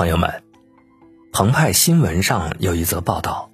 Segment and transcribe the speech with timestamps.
[0.00, 0.42] 朋友们，
[1.30, 3.50] 澎湃新闻上有一则报道，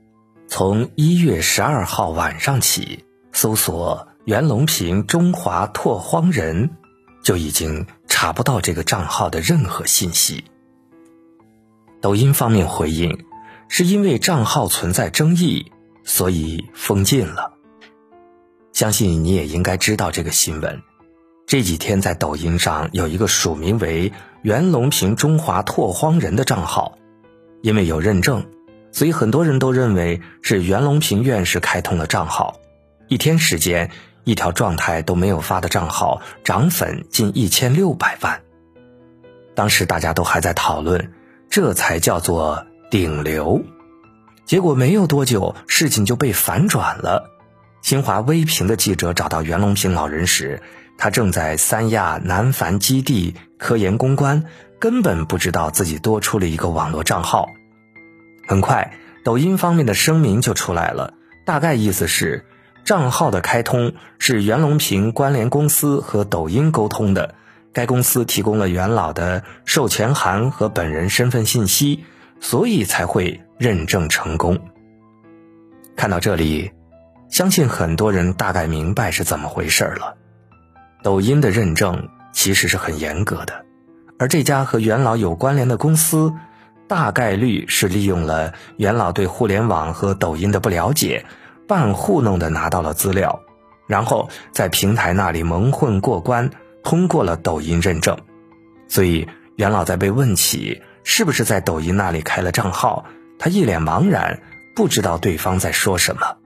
[0.46, 6.71] 从一月十二号晚上起，搜索“袁隆平中华拓荒人”，
[7.21, 10.45] 就已经查不到这个账号的任何信息。
[12.01, 13.25] 抖音方面回应，
[13.67, 15.73] 是因为账号存在争议，
[16.05, 17.55] 所以封禁了。
[18.73, 20.81] 相信你也应该知道这个新闻。
[21.49, 24.13] 这几天在抖音上有一个署名为
[24.47, 26.99] “袁隆平中华拓荒人”的账号，
[27.63, 28.46] 因为有认证，
[28.93, 32.61] 所以很多人都认为是袁隆平院士开通了账号。
[33.09, 33.91] 一天时间，
[34.23, 38.41] 一条状态都没有发的账号涨粉近一千六百万。
[39.56, 41.12] 当时大家都还在讨论，
[41.51, 43.65] 这才叫做顶流。
[44.45, 47.33] 结果没有多久，事情就被反转了。
[47.83, 50.62] 新华微评的记者找到袁隆平老人时，
[50.98, 54.45] 他正在三亚南繁基地科研公关，
[54.78, 57.48] 根本不知道自己多出了一个网络账号。
[58.47, 58.92] 很快，
[59.25, 62.45] 抖音方面的声明就出来了，大概意思是，
[62.85, 67.35] 账号的开通是袁隆平关联公司和抖音沟通的，
[67.73, 72.05] 该公司提供了袁老的授权函和本人身份信息，
[72.41, 74.61] 所以才会认证成功。
[75.97, 76.70] 看到这里，
[77.29, 80.15] 相信很多人大概明白是怎么回事了。
[81.03, 83.65] 抖音的认证其实是很严格的，
[84.19, 86.34] 而这家和元老有关联的公司，
[86.87, 91.25] 大概率是利用了元老对互联网和抖音的不了解，
[91.67, 93.41] 半糊弄的拿到了资料，
[93.87, 96.51] 然后在平台那里蒙混过关，
[96.84, 98.19] 通过了抖音认证。
[98.87, 99.27] 所以
[99.57, 103.07] 元老在被问起是不是在抖音那里开了账号，
[103.39, 104.41] 他一脸茫然，
[104.77, 106.37] 不知道对方在说什么。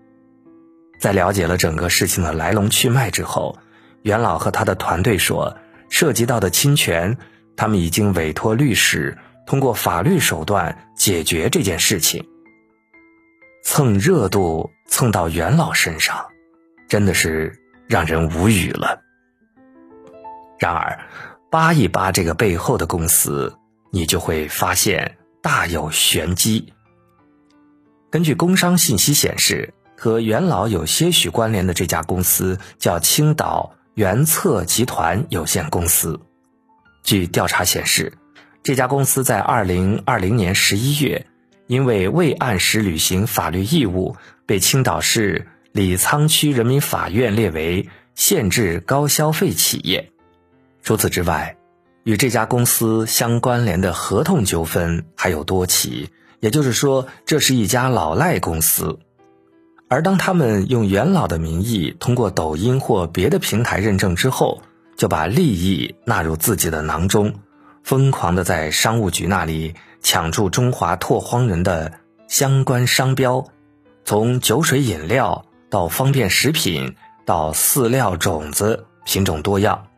[1.01, 3.59] 在了解了整个事情的来龙去脉之后。
[4.03, 5.59] 元老和他的团队说，
[5.91, 7.19] 涉及到的侵权，
[7.57, 12.25] 他们已经委托律师通过法律手段解决这件事情。
[13.63, 16.25] 蹭热度蹭到元老身上，
[16.89, 18.99] 真的是让人无语了。
[20.59, 20.99] 然而，
[21.51, 23.55] 扒一扒这个背后的公司，
[23.91, 26.73] 你就会发现大有玄机。
[28.11, 33.75] 根据工商信息显示，和元老有些许关联的这家公司叫青岛。
[34.01, 36.19] 元策集团有限公司，
[37.03, 38.15] 据调查显示，
[38.63, 41.27] 这家公司在二零二零年十一月，
[41.67, 44.17] 因为未按时履行法律义务，
[44.47, 50.11] 被青岛市李沧区人民法院列为限制高消费企业。
[50.83, 51.59] 除此之外，
[52.05, 56.09] 与这家公司相关联的合同纠纷还有多起，
[56.41, 58.99] 也就是说，这是一家老赖公司。
[59.91, 64.63] 而当他们用元老的名义通过抖音或别的平台认证之后，
[64.97, 67.35] 就把利益纳入自己的囊中，
[67.83, 71.93] 疯狂的在商务局那里抢注中华拓荒人的
[72.29, 73.45] 相关商标，
[74.05, 76.95] 从酒水饮料到方便食品
[77.27, 79.89] 到饲料种子品种多样，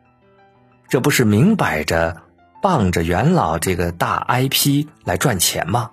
[0.89, 2.17] 这不是明摆着
[2.63, 5.91] 傍着元老这个大 IP 来赚钱吗？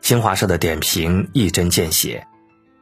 [0.00, 2.26] 新华社的点评一针见血。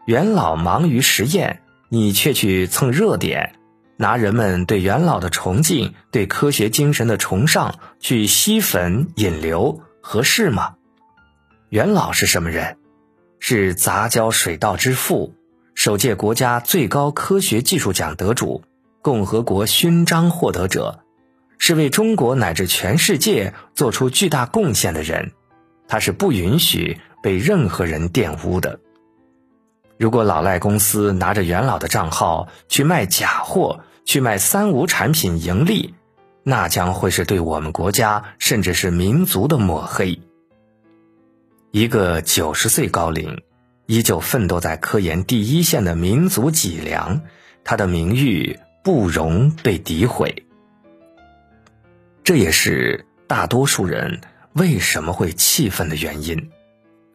[0.05, 3.55] 元老忙于实验，你却去蹭热点，
[3.97, 10.75] 拿人们对元老的崇敬、对科学精神的崇尚去吸粉引流，合适吗？
[11.69, 12.79] 元老是什么人？
[13.39, 15.35] 是杂交水稻之父，
[15.75, 18.65] 首届国家最高科学技术奖得主，
[19.03, 21.05] 共和国勋章获得者，
[21.59, 25.31] 是为中国乃至全世界做出巨大贡献的人，
[25.87, 28.81] 他是不允许被任何人玷污的。
[30.03, 35.95] 如果老赖公司拿着元老的账号去卖假货、去卖三无产品盈利，
[36.43, 40.19] 那将会是对我们国家甚至是民族的抹黑。
[41.71, 43.45] 一个九十岁高龄、
[43.87, 47.21] 依旧奋斗在科研第一线的民族脊梁，
[47.63, 50.47] 他的名誉不容被诋毁。
[52.25, 54.21] 这也是大多数人
[54.53, 56.51] 为什么会气愤的原因。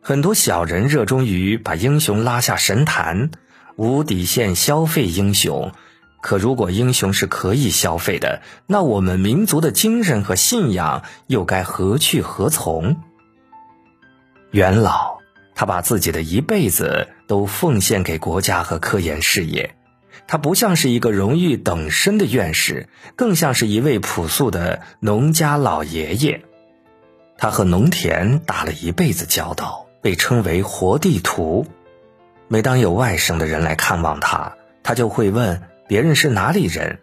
[0.07, 3.30] 很多小人热衷于把英雄拉下神坛，
[3.75, 5.74] 无底线消费英雄。
[6.21, 12.95] 可如果英雄是可以消费的，那我们民族的精神和信仰又该何去何从？
[14.51, 15.18] 元老，
[15.56, 19.75] 他把自己的一辈子都奉献给国家和科研事业，
[20.25, 22.88] 他不像是一个荣誉等身的院士，
[23.18, 26.45] 更像是一位朴素的农家老爷爷。
[27.38, 29.87] 他和农田打了一辈子交道。
[30.01, 31.65] 被称为活地图。
[32.47, 36.99] 每当有外省的人来看望他，他就会问别人是哪里人，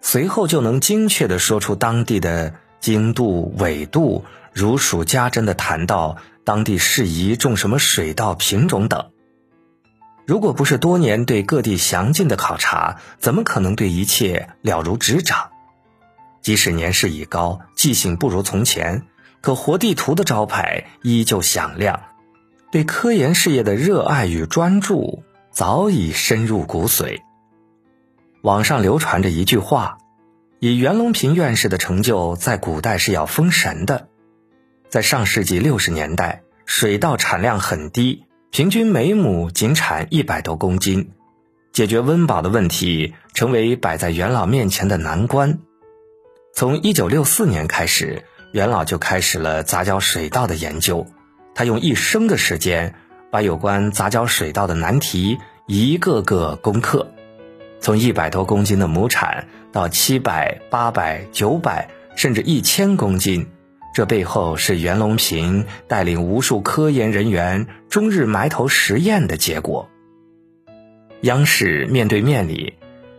[0.00, 9.10] 随后就能精确地说出当地的经度、纬度、如数家珍地谈到当地适宜种什么水稻品种等。
[10.24, 15.50] 如果不是多年对各地详尽的考察，怎么可能对一切了如指掌？
[16.42, 19.02] 即使年事已高，记性不如从前，
[19.40, 22.00] 可活地图的招牌依旧响亮。
[22.70, 27.20] 对科研事业的热爱与专注早已深入骨髓。
[28.42, 29.98] 网上流传着一句话
[30.60, 34.08] ：“以袁隆平院士的成就，在古代是要封神的。”
[34.88, 38.24] 在上世纪六十年代，水稻产量很低。
[38.50, 41.10] 平均每亩仅产一百多公斤，
[41.72, 45.58] 解决温饱的问题成为摆在元老面前的难关。
[46.54, 51.06] 从一九六四年开始，元老就开始了杂交水稻的研究。
[51.56, 52.94] 他用一生的时间，
[53.30, 57.14] 把有关杂交水稻的难题一个个攻克。
[57.80, 63.46] 从一百多公斤的亩产到七百、八百、九百，甚至一千公斤。
[63.94, 69.88] 这背后是袁隆平带领无数科研人员终日埋头实验的结果。
[71.22, 72.74] 央视面对面里，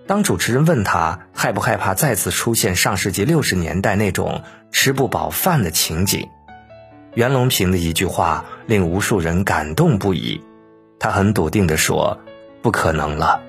[0.05, 6.29] 当主持人问他害不害怕再次出现上世纪六十年代那种吃不饱饭的情景，
[7.13, 10.41] 袁隆平的一句话令无数人感动不已。
[10.99, 12.19] 他很笃定地说
[12.61, 13.41] ：“不可能了。”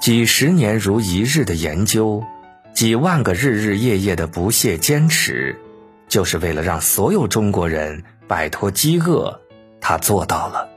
[0.00, 2.24] 几十年如一日的研究。
[2.74, 5.58] 几万个日日夜夜的不懈坚持，
[6.08, 9.40] 就是为了让所有中国人摆脱饥饿。
[9.80, 10.68] 他做到了。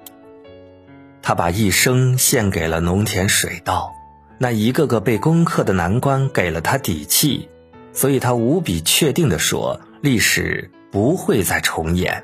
[1.21, 3.91] 他把一生献给了农田水稻，
[4.37, 7.49] 那一个个被攻克的难关给了他底气，
[7.91, 12.23] 所以他无比确定地说：历史不会再重演。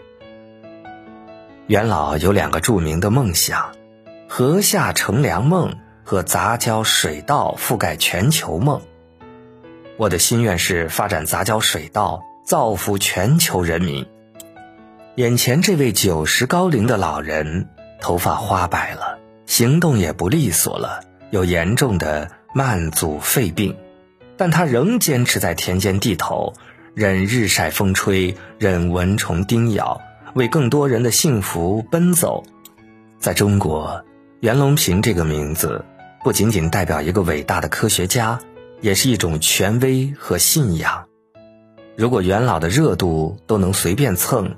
[1.67, 3.71] 元老有两个著名的梦想：
[4.27, 8.81] 禾下乘凉梦和杂交水稻覆盖全球梦。
[9.97, 14.05] 我的心愿是发展杂交水稻，造福全球人民。
[15.15, 17.69] 眼前这位九十高龄的老人，
[18.01, 23.77] 头发花白了，行动也不利索了，有严重的慢阻肺病，
[24.35, 26.53] 但他仍坚持在田间地头，
[26.95, 30.01] 任日晒风吹，任蚊虫叮咬，
[30.33, 32.43] 为更多人的幸福奔走。
[33.19, 34.03] 在中国，
[34.39, 35.85] 袁隆平这个名字，
[36.23, 38.39] 不仅仅代表一个伟大的科学家。
[38.81, 41.05] 也是一种权威和信仰。
[41.95, 44.57] 如果元老的热度都能随便蹭，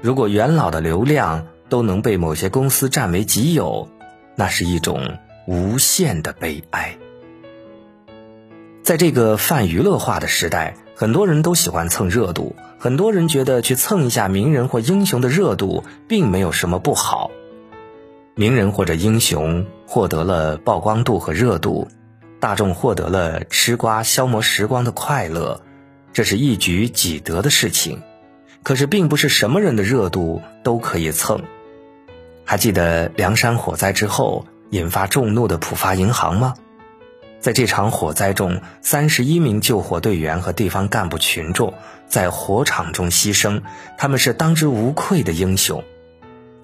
[0.00, 3.88] 如果元老的流量都能被某些公司占为己有，
[4.36, 6.98] 那是一种无限的悲哀。
[8.82, 17.30] 在这个泛娱乐化的时代，很多人都喜欢蹭热度，很多人觉得去蹭一下名人或英雄的热度，并没有什么不好。
[18.34, 21.86] 名人或者英雄获得了曝光度和热度。
[22.40, 25.60] 大众获得了吃瓜消磨时光的快乐，
[26.12, 28.02] 这是一举几得的事情。
[28.64, 31.44] 可是，并不是什么人的热度都可以蹭。
[32.44, 36.54] 还记得凉山火灾之后引发众怒的浦发银行吗？
[37.40, 41.74] 在这场火灾中，三十一名救火队员和地方干部群众
[42.08, 43.62] 在火场中牺牲，
[43.96, 45.82] 他们是当之无愧的英雄。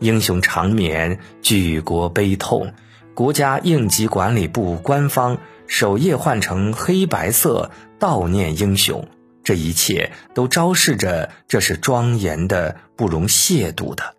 [0.00, 2.72] 英雄长眠，举国悲痛。
[3.14, 5.38] 国家应急管理部官方。
[5.66, 9.08] 首页换成黑白色悼念英雄，
[9.42, 14.14] 这一切都昭示着这是庄严的、不容亵渎的。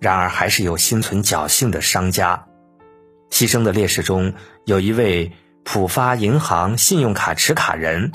[0.00, 2.46] 然而，还是有心存侥幸的商家。
[3.30, 4.32] 牺牲的烈士中
[4.64, 5.32] 有一位
[5.64, 8.12] 浦发银行信用卡持卡人，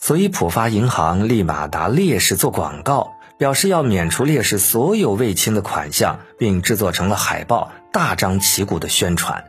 [0.00, 9.44] 所以浦发银行立马答烈士做广告，表示要免除烈士所有未清的款项，并制作成了海报，大张旗鼓的宣传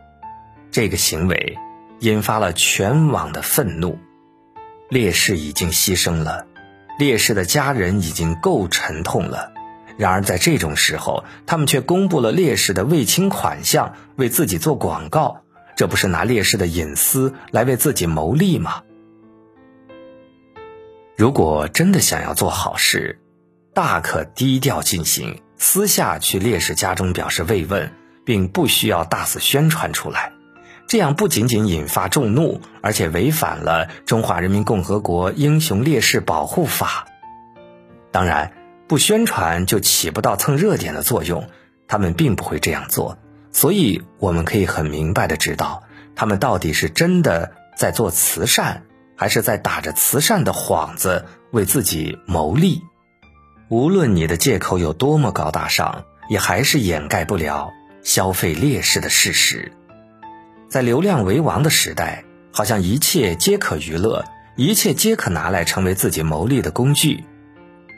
[0.71, 1.57] 这个行为。
[1.99, 3.97] 引发了全网的愤怒，
[4.89, 6.45] 烈士已经牺牲了，
[6.99, 9.53] 烈士的家人已经够沉痛了。
[9.97, 15.43] 然而在这种时候，他们却公布了烈士的未清款项，为自己做广告，
[15.75, 18.83] 这不是拿烈士的隐私来为自己谋利吗？
[21.17, 23.19] 如果真的想要做好事，
[23.73, 27.91] 大可低调进行，私下去烈士家中表示慰问，
[28.25, 30.31] 并不需要大肆宣传出来。
[30.87, 37.07] 这样不仅仅引发众怒，而且违反了《中华人民共和国英雄烈士保护法》。
[38.11, 38.53] 当然，
[38.87, 41.49] 不宣传就起不到蹭热点的作用，
[41.87, 43.17] 他们并不会这样做。
[43.55, 45.83] 所以，我们可以很明白的知道，
[46.13, 48.83] 他们到底是真的在做慈善，
[49.15, 52.81] 还是在打着慈善的幌子为自己谋利。
[53.69, 57.71] 无论你的借口有多么高大上，也还是掩盖不了
[58.03, 59.71] 消费劣势的事实。
[60.67, 64.25] 在流量为王的时代，好像一切皆可娱乐，
[64.57, 67.23] 一切皆可拿来成为自己牟利的工具。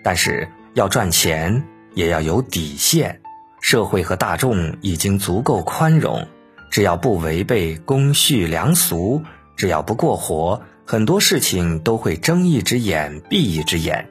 [0.04, 1.64] 但是要赚钱
[1.96, 3.22] 也要有底线。
[3.70, 6.26] 社会和大众已经足够宽容，
[6.72, 9.24] 只要不违背公序良俗，
[9.58, 14.08] 只要不过火，很多事情都会睁一只眼闭一只眼。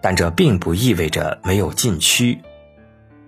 [0.00, 2.38] 但这并不意味着没有禁区。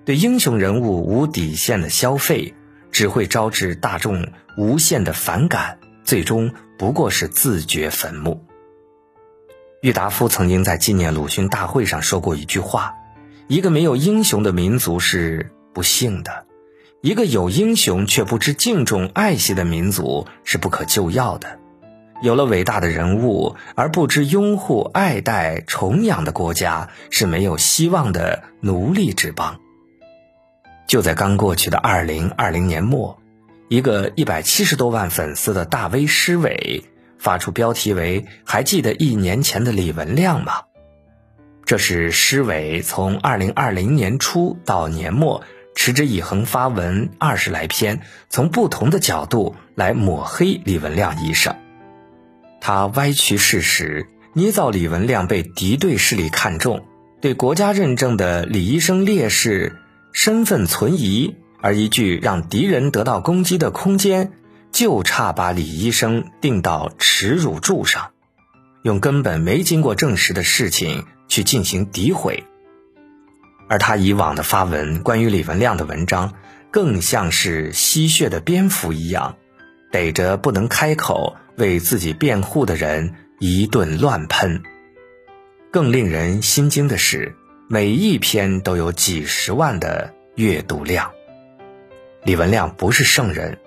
[0.04, 2.54] 对英雄人物无底线的消费，
[2.92, 8.44] 只会招致大众无限的反感，最终不过是自掘坟墓。
[9.82, 12.94] 郁达夫曾经在纪念鲁迅大会上说过一句话。
[13.48, 16.44] 一个没有英雄的民族是不幸的，
[17.00, 21.58] 一个有英雄却不知敬重爱惜的民族是不可救药的。
[22.20, 29.58] 有了伟大的人物而不知拥护、爱戴、崇仰的国家是没有希望的奴隶之邦。
[30.86, 33.18] 就在刚过去的二零二零年末，
[33.68, 36.84] 一个一百七十多万粉丝的大 V 施伟
[37.18, 40.64] 发出标题为“还记得一年前的李文亮吗？”
[41.68, 45.44] 这是施伟从二零二零年初到年末
[45.74, 51.54] 持之以恒发文二十来篇，从不同的角度来抹黑李文亮医生。
[52.62, 56.86] 他歪曲事实，捏造李文亮被敌对势力看中，
[57.20, 59.76] 对国家认证的李医生烈士
[60.14, 64.32] 身份存疑，而一句让敌人得到攻击的空间，
[64.72, 68.12] 就差把李医生钉到耻辱柱上，
[68.82, 71.04] 用根本没经过证实的事情。
[71.28, 72.42] 去进行诋毁，
[73.68, 76.32] 而他以往的发文关于李文亮的文章，
[76.70, 79.36] 更像是吸血的蝙蝠一样，
[79.92, 84.62] 逮着不能开口为自己辩护的人一顿乱喷。
[85.70, 87.36] 更令人心惊的是，
[87.68, 91.10] 每一篇都有几十万的阅读量。
[92.24, 93.58] 李文亮不是圣人，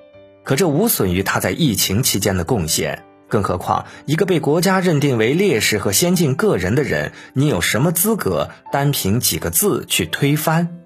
[0.43, 3.05] 可这无损于他在疫情期间的贡献。
[3.31, 10.77] 更何况，一个被国家认定为烈士和先进个人的人，你有什么资格单凭几个字去推翻？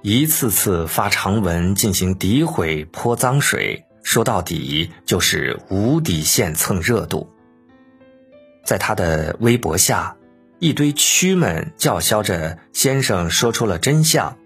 [0.00, 7.30] 一次次发长文进行诋毁、泼脏水，说到底就是无底线蹭热度。
[8.64, 10.16] 在他的微博下，
[10.58, 14.38] 一堆蛆们叫嚣着：“先生说出了真相。”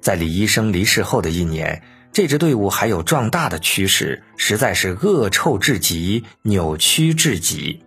[0.00, 1.82] 在李医生离世后的一年。
[2.12, 7.82] 这支队伍还有壮大的趋势，实在是恶臭至极、扭曲至极。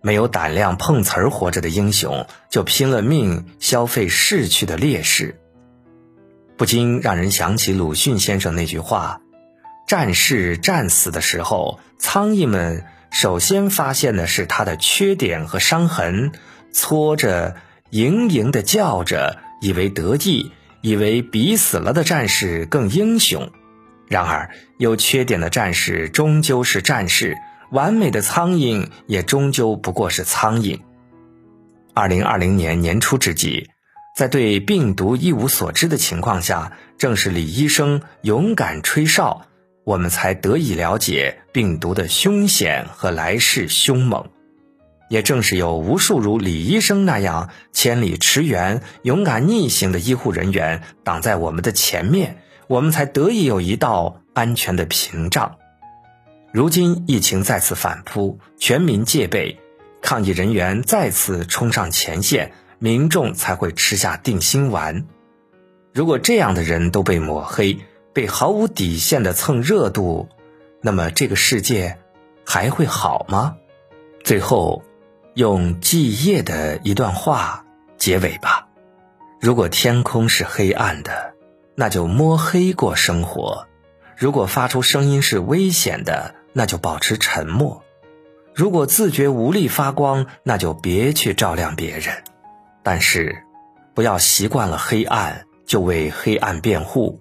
[0.00, 5.38] 没有胆量碰瓷儿活着的英雄，就拼了命消费逝去的烈士，
[6.56, 9.20] 不禁让人想起鲁迅先生那句话
[9.86, 16.32] ：“战士战死的时候，苍蝇们首先发现的是他的缺点和伤痕，
[16.72, 17.56] 搓着、
[17.90, 23.50] 盈盈的叫着，以为得意。”以为比死了的战士更英雄，
[24.06, 27.36] 然而有缺点的战士终究是战士，
[27.70, 30.80] 完美的苍蝇也终究不过是苍蝇。
[31.94, 33.68] 二零二零年年初之际，
[34.16, 39.46] 在对病毒一无所知的情况下，正是李医生勇敢吹哨，
[39.84, 44.30] 我们才得以了解病毒的凶险和来势凶猛。
[45.08, 55.56] 也正是有无数如李医生那样千里驰援、勇敢逆行的医护人员挡在我们的前面，我们才得以有一道安全的屏障。
[56.52, 59.58] 如今疫情再次反扑，全民戒备，
[60.02, 65.06] 抗疫人员再次冲上前线，民众才会吃下定心丸。
[65.94, 67.78] 如果这样的人都被抹黑、
[68.12, 70.28] 被毫无底线的蹭热度，
[70.82, 71.98] 那么这个世界
[72.44, 73.56] 还会好吗？
[74.22, 74.82] 最后。
[75.38, 77.64] 用季夜的一段话
[77.96, 78.66] 结尾吧。
[79.40, 81.32] 如果天空是黑暗的，
[81.76, 83.68] 那就摸黑过生活；
[84.16, 87.82] 如果发出声音是危险的，那就保持沉默；
[88.52, 92.24] 如果自觉无力发光，那就别去照亮别人。
[92.82, 93.44] 但是，
[93.94, 97.20] 不要习惯了黑暗就为黑暗辩护，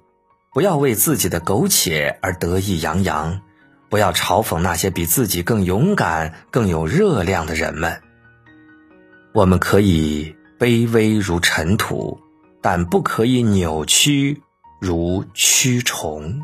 [0.55, 3.41] 不要为自己的苟且而得意洋洋，
[3.91, 8.01] 不要嘲讽那些比自己更勇敢、更有热量的人们。
[9.33, 12.17] 我们可以卑微如尘土，
[12.61, 14.41] 但不可以扭曲
[14.81, 16.41] 如蛆虫。